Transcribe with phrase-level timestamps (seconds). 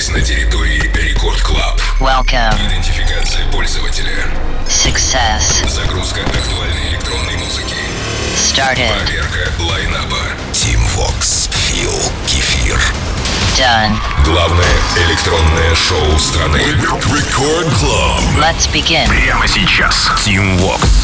[0.00, 1.80] находитесь на территории Record Club.
[2.00, 2.54] Welcome.
[2.68, 4.26] Идентификация пользователя.
[4.66, 5.68] Success.
[5.68, 7.74] Загрузка актуальной электронной музыки.
[8.34, 8.92] Started.
[9.04, 10.18] Проверка лайнапа.
[10.52, 11.50] Tim Vox.
[11.66, 11.92] Фил.
[12.26, 12.80] Кефир.
[13.58, 13.96] Done.
[14.24, 14.64] Главное
[15.06, 16.58] электронное шоу страны.
[16.58, 18.20] Record Club.
[18.38, 19.06] Let's begin.
[19.08, 20.10] Прямо сейчас.
[20.24, 20.99] Tim Vox.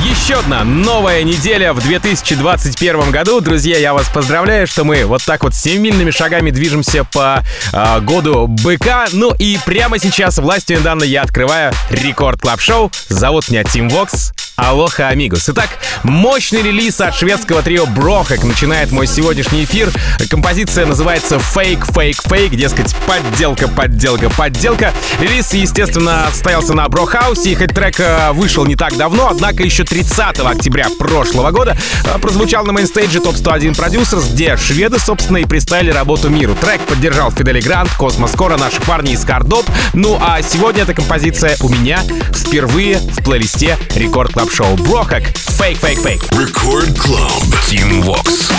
[0.00, 3.40] Еще одна новая неделя в 2021 году.
[3.40, 8.46] Друзья, я вас поздравляю, что мы вот так вот семимильными шагами движемся по э, году
[8.46, 9.06] быка.
[9.12, 14.32] Ну и прямо сейчас властью данной я открываю Record Club Show Зовут меня Tim Vox.
[14.56, 15.48] Алоха, амигос.
[15.48, 15.70] Итак,
[16.02, 19.90] мощный релиз от шведского трио Brohug начинает мой сегодняшний эфир.
[20.28, 24.92] Композиция называется Fake, Fake, Fake, дескать, подделка, подделка, подделка.
[25.20, 29.81] Релиз, естественно, состоялся на Brohouse, и хоть трек э, вышел не так давно, однако еще
[29.84, 35.44] 30 октября прошлого года э, прозвучал на мейнстейдже ТОП 101 Producers, где шведы, собственно, и
[35.44, 36.54] представили работу миру.
[36.54, 39.66] Трек поддержал Fedde Le Grand, Космос Кора, наши парни из Кардоп.
[39.94, 42.02] Ну а сегодня эта композиция у меня
[42.34, 45.24] впервые в плейлисте Record Club Show Brohug
[45.58, 46.40] Fake, Fake, Fake.
[46.40, 47.30] Record Club.
[47.68, 48.50] Tim Vox.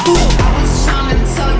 [0.86, 1.53] trying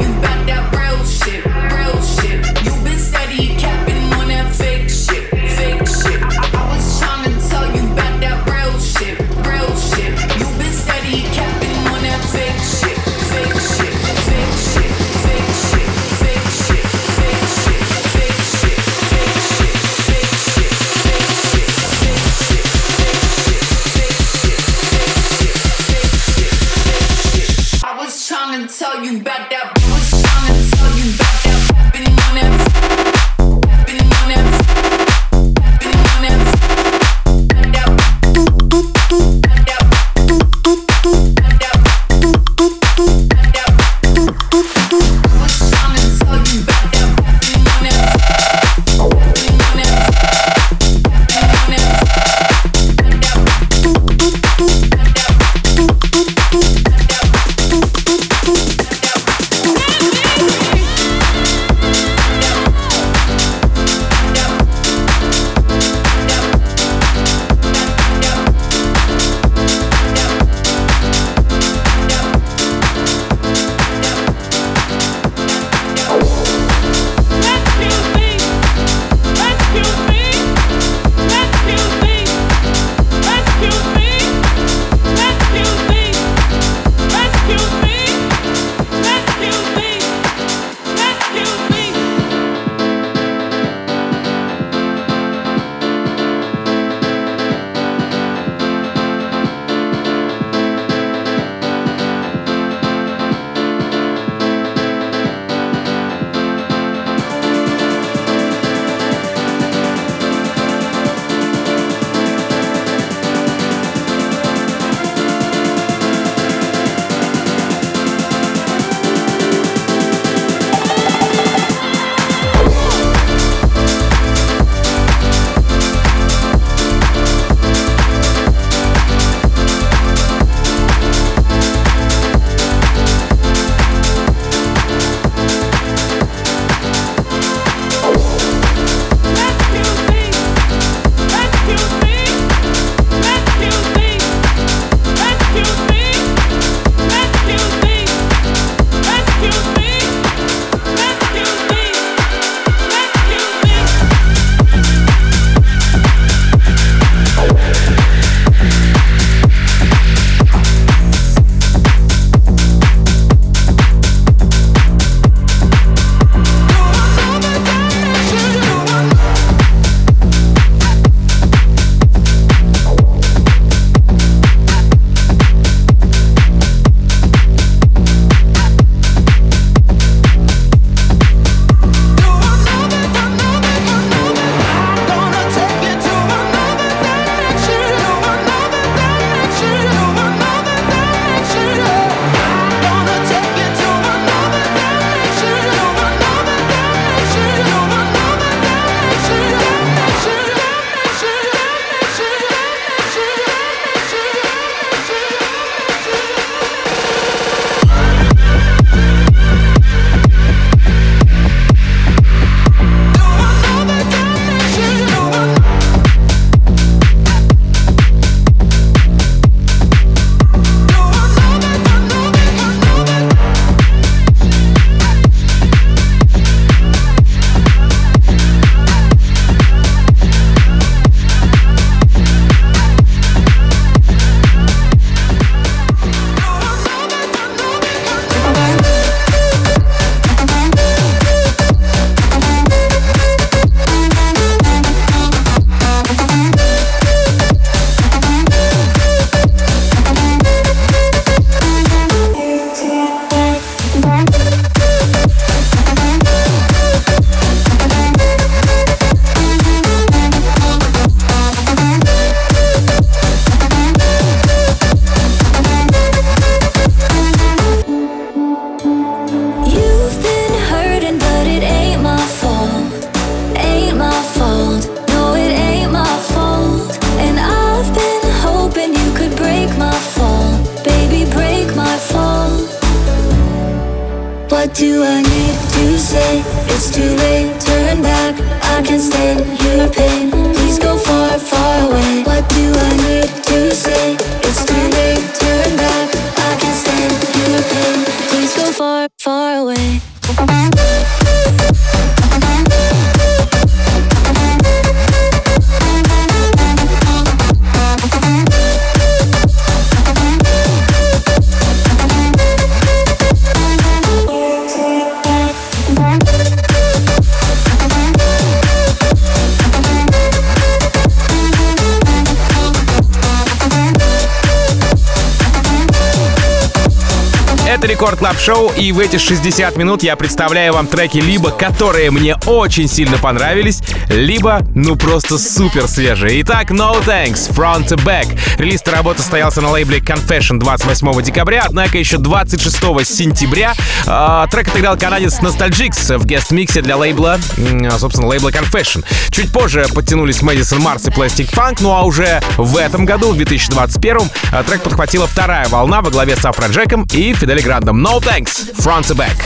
[328.14, 332.36] Record Club Show, и в эти 60 минут я представляю вам треки, либо которые мне
[332.46, 336.42] очень сильно понравились, либо, ну, просто супер свежие.
[336.42, 338.28] Итак, No Thanks, Front to Back.
[338.58, 342.76] Релиз работы состоялся на лейбле Confession 28 декабря, однако еще 26
[343.08, 343.74] сентября
[344.06, 349.04] э, трек отыграл канадец Nostalgix в гест-миксе для лейбла, э, собственно, лейбла Confession.
[349.32, 353.38] Чуть позже подтянулись Madison Mars и Plastic Funk, ну а уже в этом году, в
[353.38, 358.03] 2021, а, трек подхватила вторая волна во главе с Афроджеком и Fedde Le Grand ом.
[358.04, 359.38] No Thanks, Front to Back.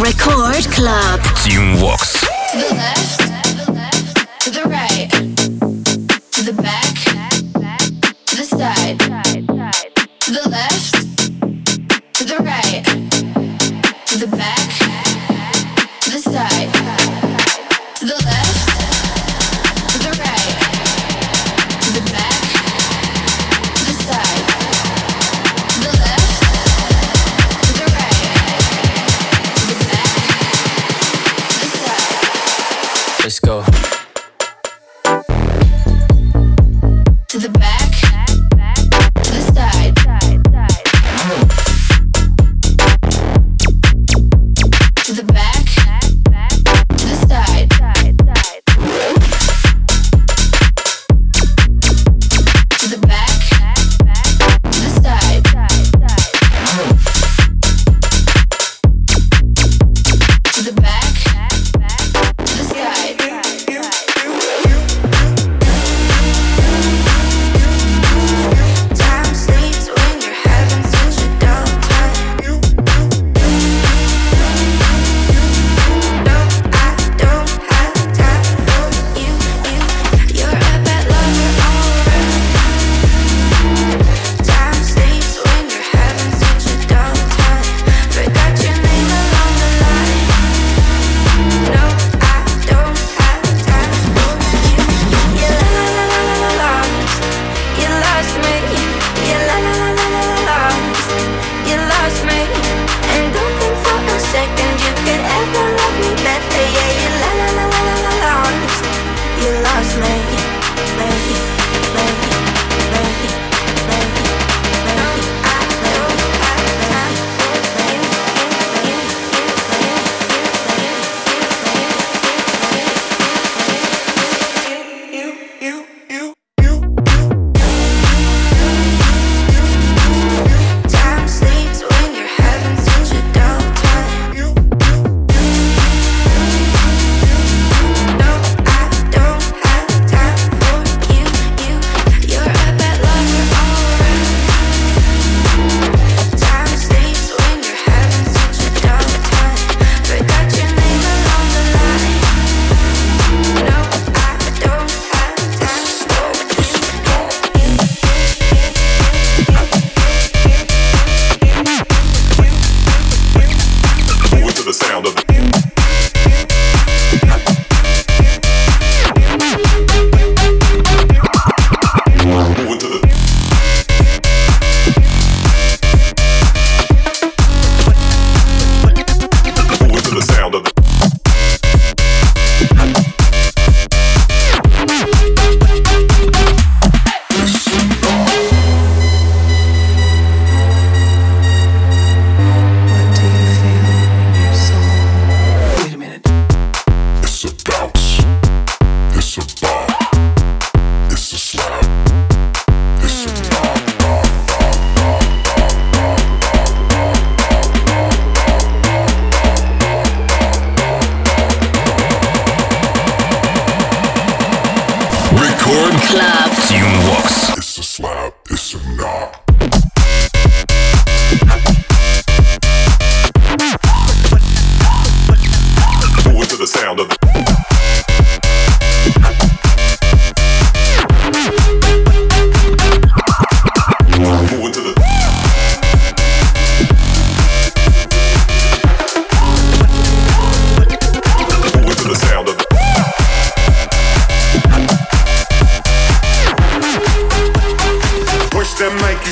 [0.00, 1.20] Record Club.
[1.44, 2.12] Team Walks.
[2.52, 5.10] To the left, to the right,
[6.30, 6.87] to the back.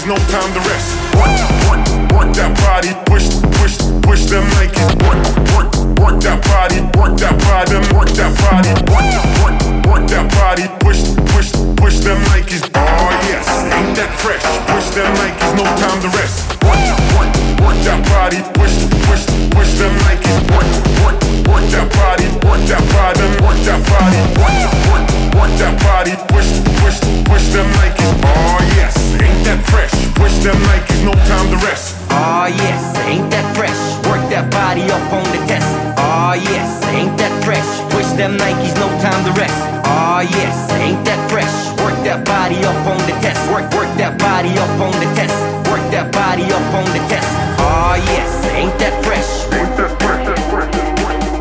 [0.07, 0.95] no time to rest.
[1.17, 1.35] Work,
[1.67, 1.83] work,
[2.15, 3.27] work that body, push,
[3.59, 5.03] push, push them like it.
[5.03, 5.19] Work,
[5.51, 9.07] work, work that body, work that body, work that body, work,
[9.43, 12.63] work, work that body, push, push, push them Nikes.
[12.75, 14.43] Oh yes, ain't that fresh?
[14.71, 16.45] Push them Nikes, no time to rest.
[16.65, 16.81] Work,
[17.17, 17.31] work,
[17.63, 18.75] work that body, push,
[19.07, 19.25] push,
[19.55, 20.37] push them Nikes.
[20.53, 20.69] Work,
[21.05, 21.17] work,
[21.49, 24.57] work that body, work that bottom, work that body, work,
[24.91, 25.05] work,
[25.37, 26.49] work that body, push,
[26.83, 28.11] push, push them Nikes.
[28.25, 29.95] Oh yes, ain't that fresh?
[30.15, 31.97] Push them Nikes, no time to rest.
[32.11, 33.77] Oh yes, ain't that fresh?
[34.07, 35.96] Work that body up on the test.
[35.99, 37.67] Oh yes, ain't that fresh?
[37.93, 39.57] Push them Nikes, no time to rest.
[39.85, 41.53] Oh yes, ain't that fresh?
[41.83, 43.41] Work that body up on the test.
[43.51, 45.37] Work, work that body up on the test.
[45.71, 47.29] Work that body up on the test.
[47.61, 49.29] Oh yes, ain't that fresh?
[49.53, 50.27] Ain't that fresh?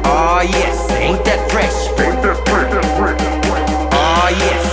[0.05, 1.75] Oh yes, ain't that fresh?
[1.99, 2.71] Ain't that fresh?
[3.93, 4.64] Oh yes, yes,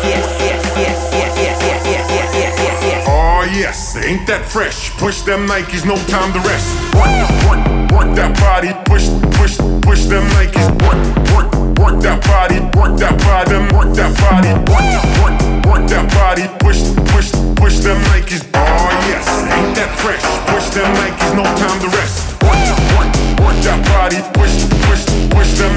[3.73, 4.91] yes, ain't that fresh?
[4.99, 6.69] Push them Nikes, no time to rest.
[6.93, 7.09] Work,
[7.49, 9.09] work, work that body, push,
[9.41, 10.69] push, push them Nikes.
[10.85, 11.01] Work,
[11.33, 11.49] work,
[11.81, 14.53] work that body, work that body, work that body.
[14.69, 14.89] Work,
[15.25, 18.45] work, work that body, push, push, push them Nikes.
[18.53, 19.25] Oh yes,
[19.57, 20.25] ain't that fresh?
[20.53, 22.37] Push them Nikes, no time to rest.
[22.45, 22.61] Work,
[23.01, 25.73] work, work that body, push, push, push them.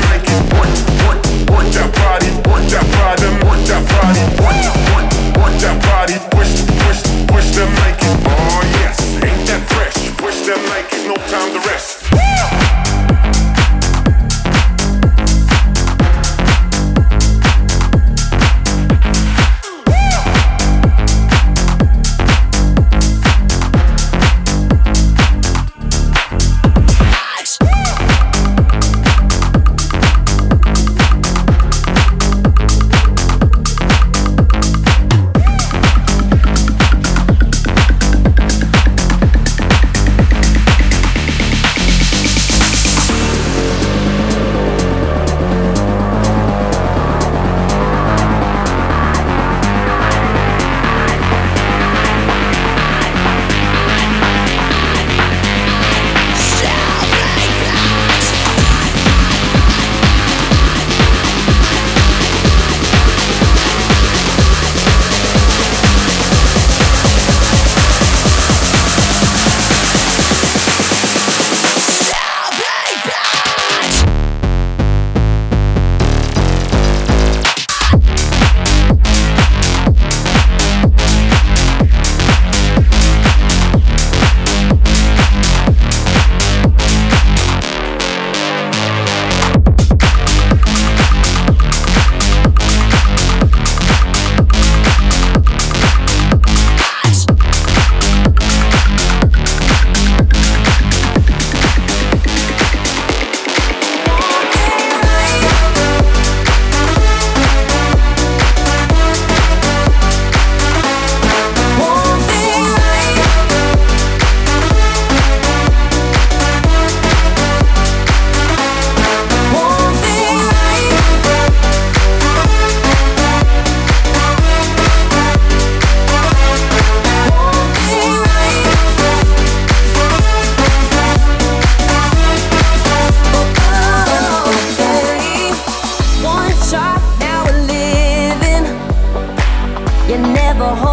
[0.55, 0.71] Work,
[1.05, 1.19] work,
[1.51, 4.21] work that body, work that body, work that body.
[4.41, 4.59] Work,
[4.91, 5.07] work,
[5.39, 6.51] work that body, push,
[6.83, 7.69] push, push them.
[8.27, 9.97] Oh yes, ain't that fresh?
[10.17, 10.59] Push them
[11.07, 12.75] no time to rest.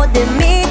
[0.03, 0.62] The than me.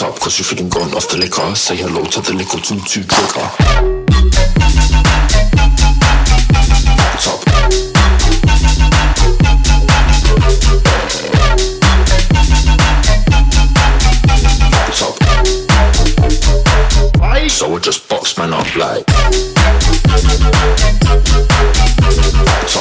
[0.00, 1.54] Up cause you're feeling gone off the liquor.
[1.56, 3.48] Say hello to the little two two trigger.
[17.48, 19.04] So I just box man up like.
[22.58, 22.78] Packed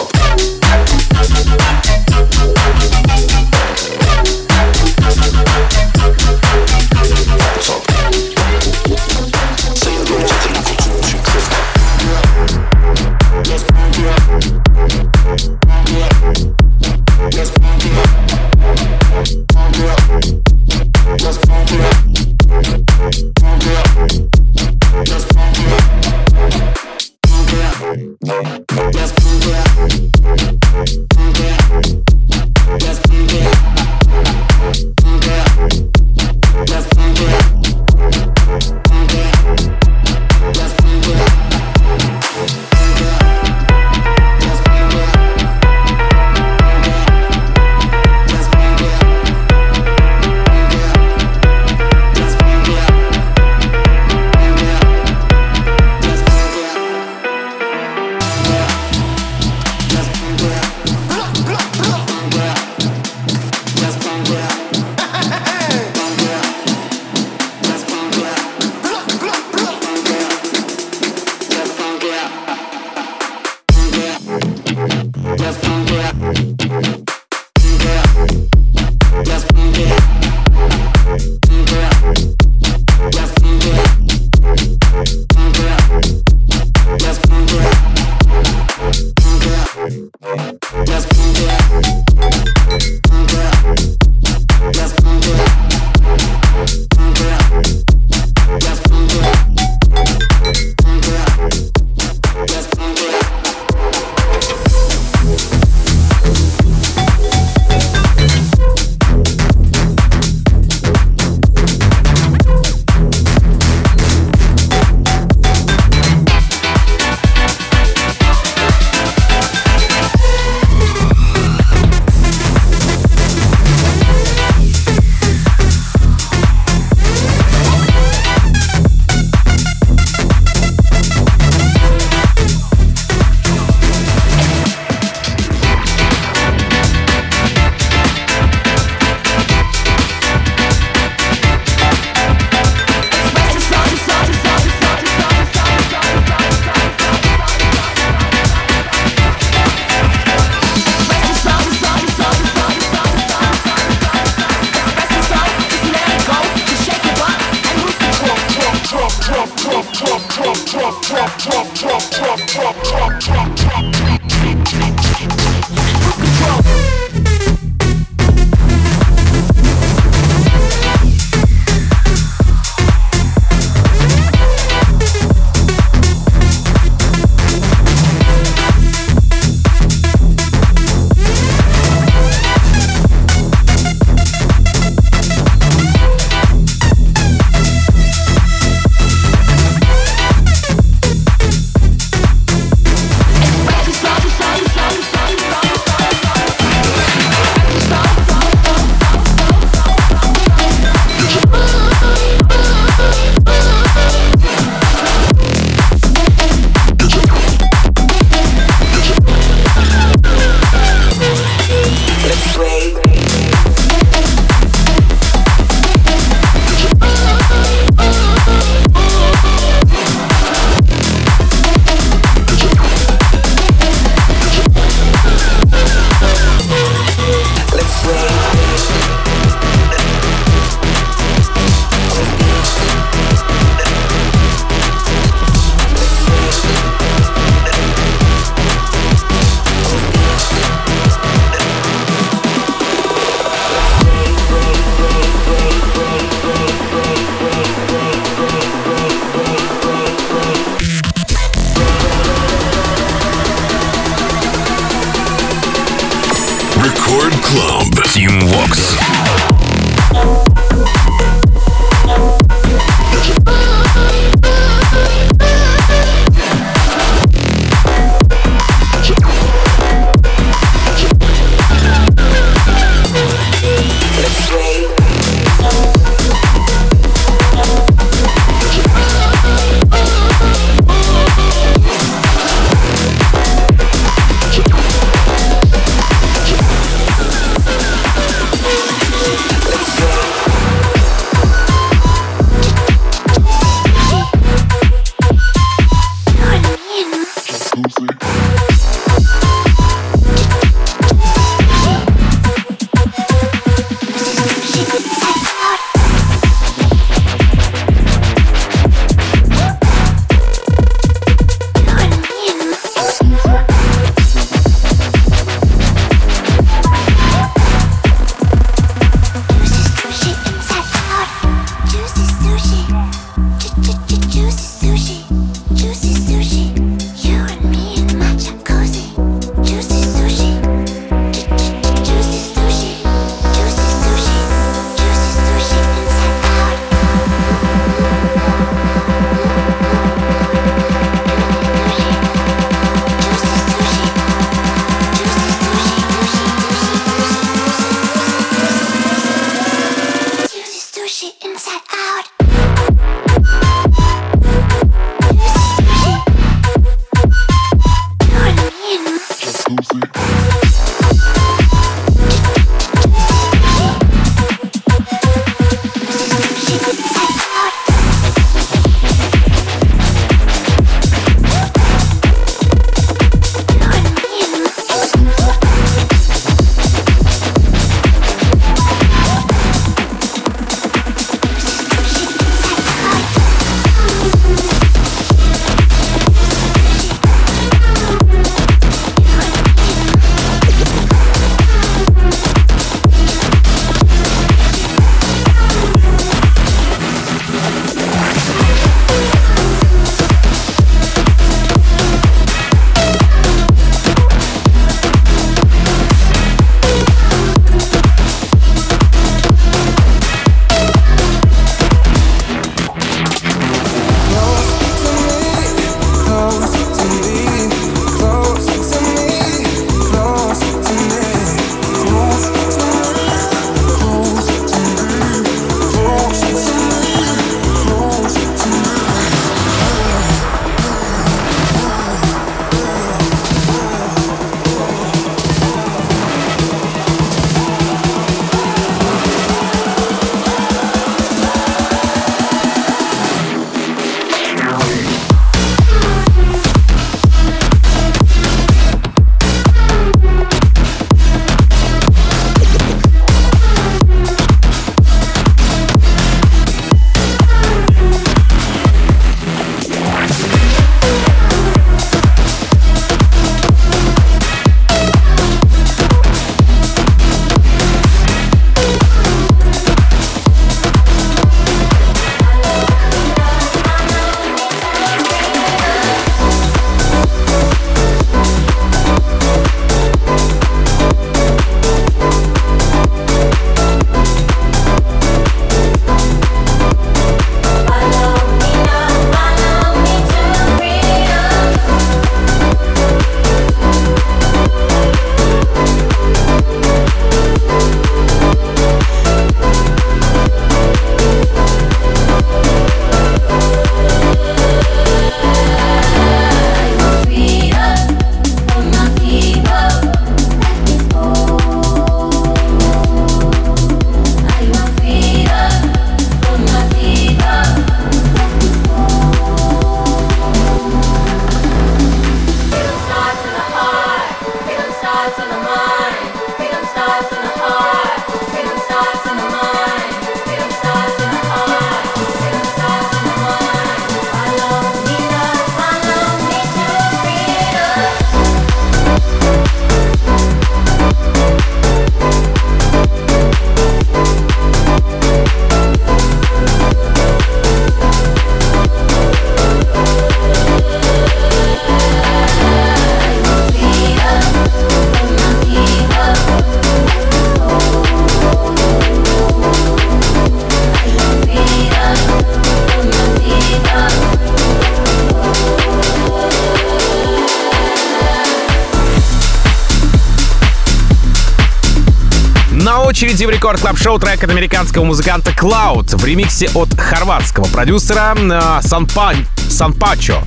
[573.18, 578.36] очереди в рекорд клаб шоу трек от американского музыканта Cloud в ремиксе от хорватского продюсера
[578.38, 579.38] э, Санпан...
[579.72, 580.44] Санпачо.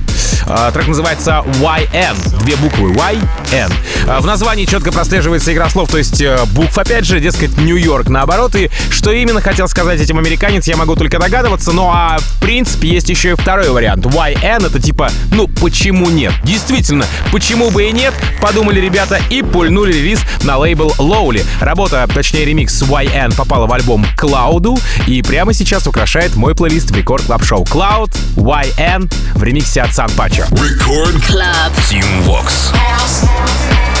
[0.47, 2.15] Э, Трек называется YN.
[2.45, 3.27] Две буквы YN.
[3.51, 3.67] Э,
[4.19, 8.55] В названии четко прослеживается игра слов, то есть э, букв, опять же, дескать, Нью-Йорк наоборот.
[8.55, 11.71] И что именно хотел сказать этим американец, я могу только догадываться.
[11.71, 14.05] Ну а в принципе есть еще и второй вариант.
[14.05, 16.33] YN это типа, ну почему нет?
[16.43, 21.45] Действительно, почему бы и нет, подумали ребята и пульнули релиз на лейбл Lowly.
[21.59, 26.95] Работа, точнее ремикс YN попала в альбом Клауду и прямо сейчас украшает мой плейлист в
[26.95, 30.43] рекорд клаб шоу Cloud YN в ремиксе от Сан Пачо.
[30.51, 31.71] Record Club.
[31.89, 32.71] Team Vox.
[32.73, 34.00] Let Yeah.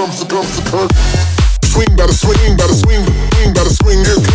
[0.00, 0.88] comes the comes the.
[1.68, 3.04] Swing, better swing, better swing,
[3.44, 4.29] swing, swing, yeah,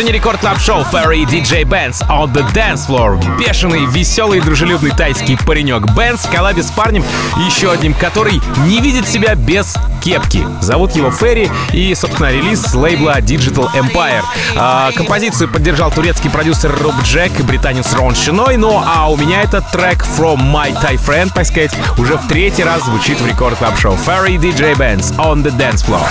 [0.00, 3.38] Продолжение рекорд клаб шоу Ferry DJ Benz on the Dance Floor.
[3.38, 7.04] Бешеный, веселый, дружелюбный тайский паренек Бенз в коллабе с парнем,
[7.36, 10.46] еще одним, который не видит себя без кепки.
[10.62, 14.22] Зовут его Ферри и, собственно, релиз с лейбла Digital Empire.
[14.56, 19.42] А, композицию поддержал турецкий продюсер Руб Джек и британец Рон Шиной, ну а у меня
[19.42, 23.58] этот трек From My Thai Friend, так сказать, уже в третий раз звучит в рекорд
[23.58, 26.08] клаб шоу Ferry DJ Benz on the Dance Floor.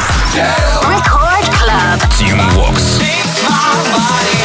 [0.84, 2.00] Record Club.
[2.20, 3.29] Team Vox.
[4.10, 4.39] body.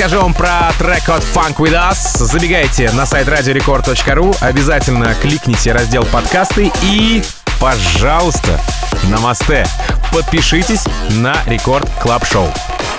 [0.00, 6.06] Расскажу вам про трек от Funk With Us, забегайте на сайт radiorecord.ru, обязательно кликните раздел
[6.06, 7.22] подкасты и,
[7.60, 8.58] пожалуйста,
[9.10, 9.66] намасте,
[10.10, 12.48] подпишитесь на Record Club Show.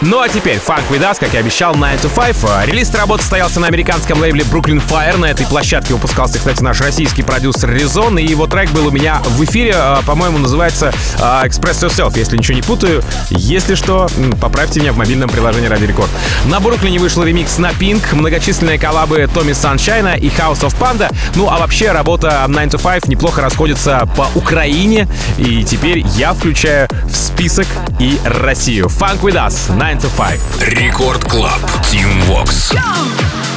[0.04, 2.68] Ну а теперь Funk With Us, как и обещал, 9 to 5.
[2.68, 5.16] Релиз работы состоялся на американском лейбле Brooklyn Fire.
[5.18, 8.18] На этой площадке выпускался, кстати, наш российский продюсер Резон.
[8.18, 12.36] И его трек был у меня в эфире, а, по-моему, называется а, Express Yourself, если
[12.36, 13.04] ничего не путаю.
[13.30, 14.10] Если что,
[14.41, 16.10] поправьте меня в мобильном приложении Радио Рекорд.
[16.45, 21.14] На Бруклине вышел ремикс на Pink, многочисленные коллабы Томми Саншайна и House of Panda.
[21.36, 25.08] Ну а вообще работа 9 to 5 неплохо расходится по Украине.
[25.38, 27.68] И теперь я включаю в список
[27.99, 28.88] и Россию.
[28.88, 30.62] Funk with us, 9 to 5.
[30.62, 31.61] Рекорд Клаб.
[31.83, 32.73] Team Vox.
[32.73, 33.50] We've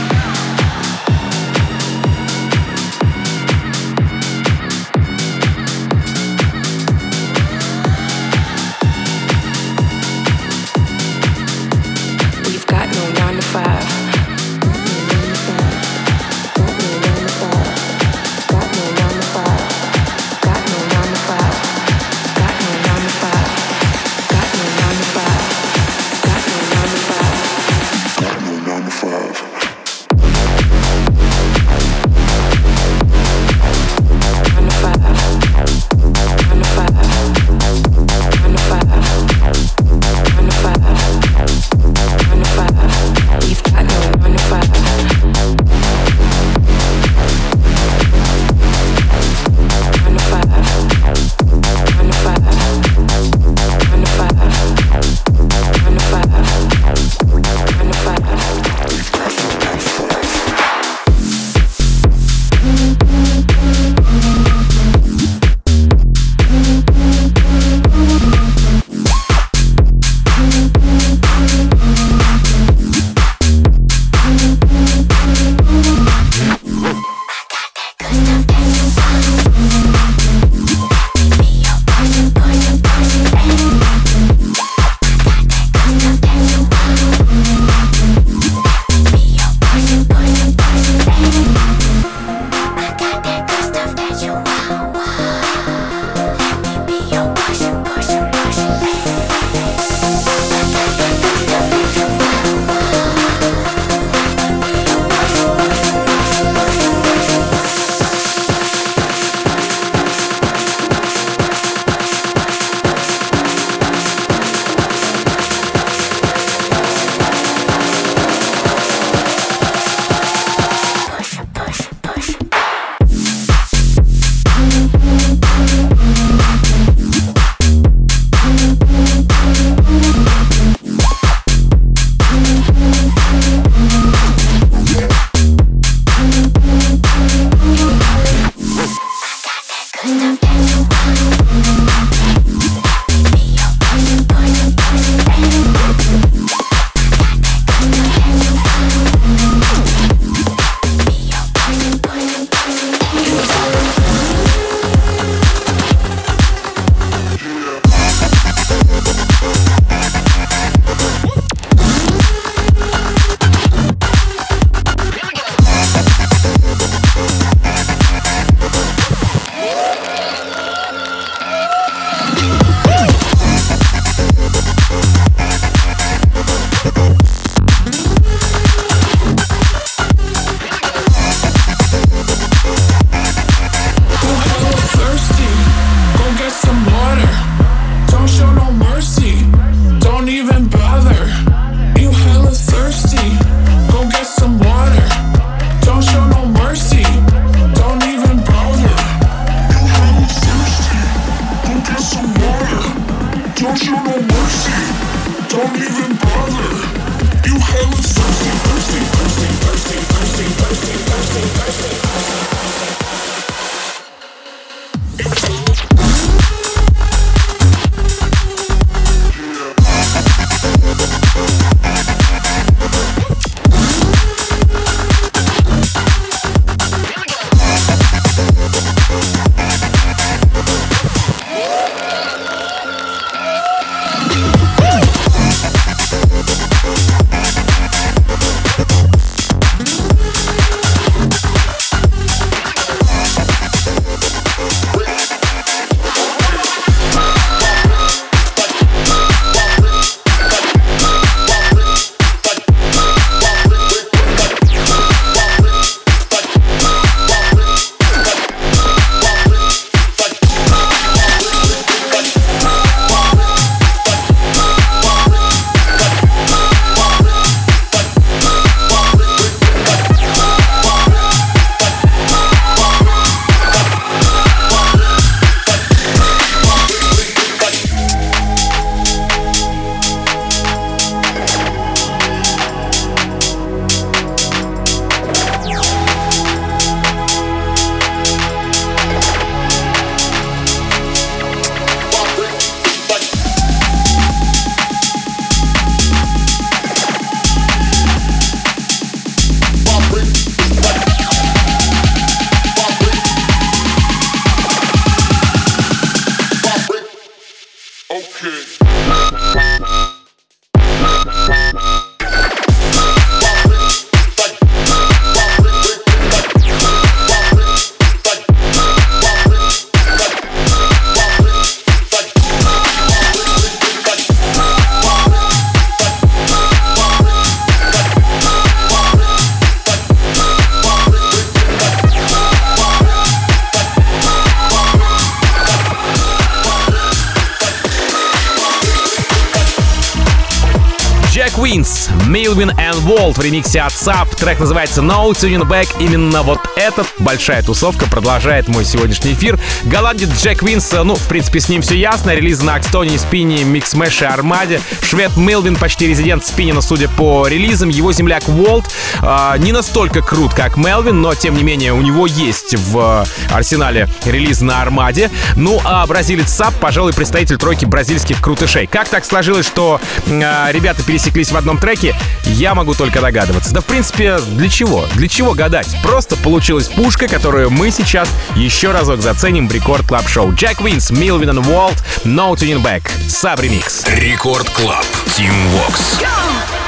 [342.26, 344.34] Милвин и Волт в ремиксе от САП.
[344.34, 345.88] Трек называется No Turning Back.
[346.00, 349.58] Именно вот этот большая тусовка продолжает мой сегодняшний эфир.
[349.84, 352.34] Голландец Jack Wins, ну, в принципе, с ним все ясно.
[352.34, 354.80] Релиз на Акстоне, Спине, Mixmash и Армаде.
[355.02, 357.88] Швед Милвин, почти резидент Спинина, судя по релизам.
[357.88, 358.86] Его земляк Волт
[359.22, 364.08] э, не настолько крут, как Мелвин, но, тем не менее, у него есть в арсенале
[364.24, 365.30] релиз на Армаде.
[365.56, 368.86] Ну, а бразилец САП, пожалуй, представитель тройки бразильских крутышей.
[368.86, 372.03] Как так сложилось, что э, ребята пересеклись в одном треке,
[372.44, 373.72] я могу только догадываться.
[373.72, 375.06] Да, в принципе, для чего?
[375.14, 375.96] Для чего гадать?
[376.02, 380.52] Просто получилась пушка, которую мы сейчас еще разок заценим в Record Club Show.
[380.52, 384.04] Jack Wins, Милвин и Уолт, No Turning Back, Саб ремикс.
[384.08, 385.04] Record Club.
[385.36, 386.18] Tim Vox.
[386.20, 386.83] There's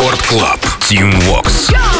[0.00, 0.60] Рекорд Клаб.
[0.88, 1.70] Team Vox.
[1.70, 1.99] В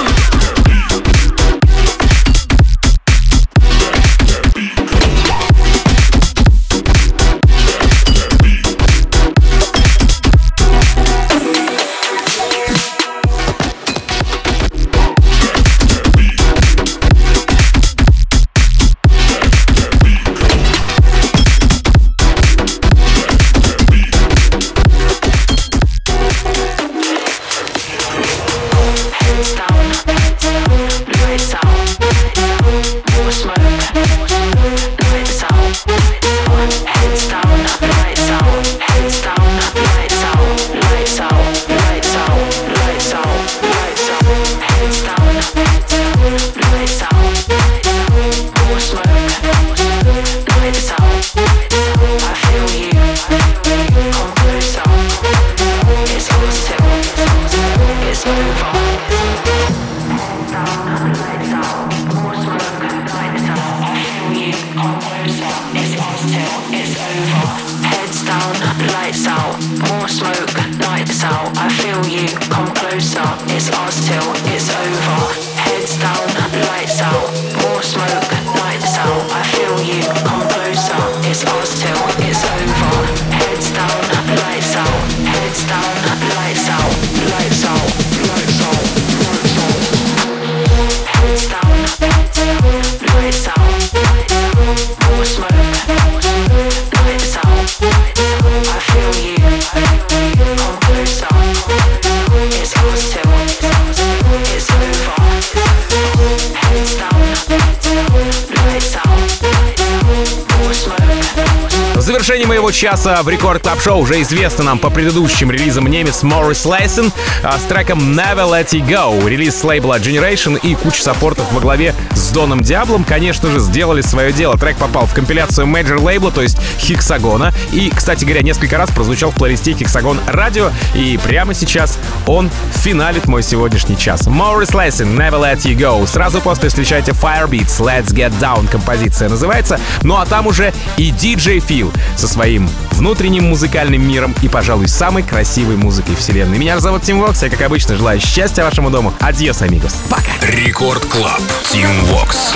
[112.30, 116.64] завершении моего часа в Record Club Show уже известно нам по предыдущим релизам немец Maurice
[116.64, 117.10] Lessing
[117.42, 119.28] а, с треком Never Let It Go.
[119.28, 124.00] Релиз с лейбла Generation и куча саппортов во главе с Доном Диаблом, конечно же, сделали
[124.00, 124.56] свое дело.
[124.56, 127.52] Трек попал в компиляцию Major лейбла, то есть Hexagon а.
[127.72, 130.70] И, кстати говоря, несколько раз прозвучал в плейлисте Hexagon Radio.
[130.94, 132.48] И прямо сейчас он
[132.84, 134.28] финалит мой сегодняшний час.
[134.28, 136.06] Maurice Lessing, Never Let You Go.
[136.06, 139.80] Сразу после встречайте Firebeatz, Let's Get Down композиция называется.
[140.02, 145.22] Ну а там уже и DJ Фил со своим внутренним музыкальным миром и, пожалуй, самой
[145.22, 146.58] красивой музыкой вселенной.
[146.58, 149.14] Меня же зовут Tim Vox, я, как обычно, желаю счастья вашему дому.
[149.20, 149.94] Адьос, амигос.
[150.10, 150.32] Пока.
[150.42, 151.40] Record Club.
[151.70, 152.54] Tim Vox.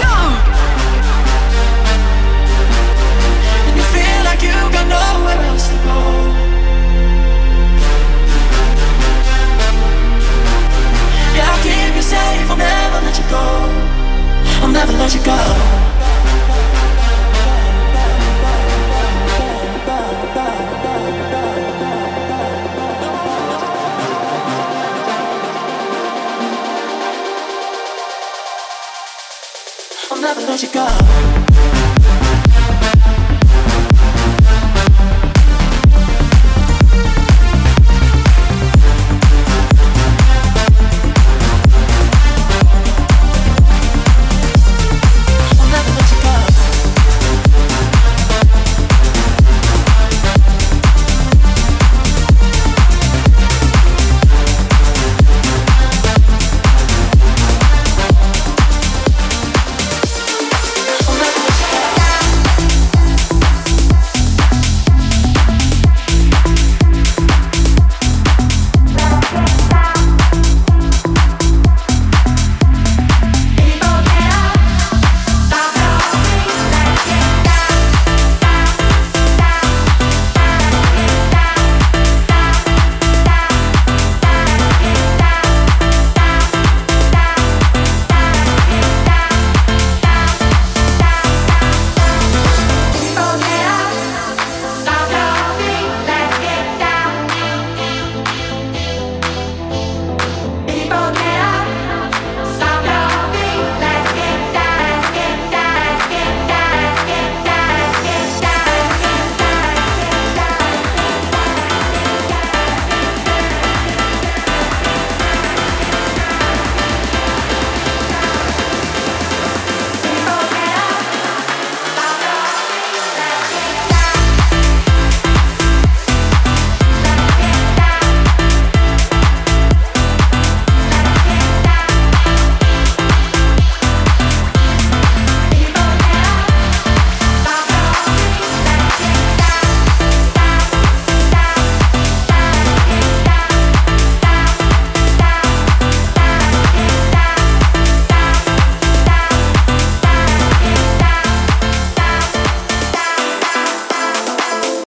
[14.60, 15.93] I'll never let you go.
[30.54, 31.33] Let you go.